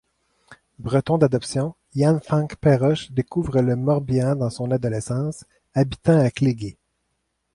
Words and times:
Breton 0.79 1.19
d'adoption, 1.19 1.75
Yann-Fañch 1.93 2.55
Perroches 2.55 3.11
découvre 3.11 3.61
le 3.61 3.75
Morbihan 3.75 4.35
dans 4.35 4.49
son 4.49 4.71
adolescence, 4.71 5.45
habitant 5.75 6.17
à 6.19 6.31
Cléguer. 6.31 6.75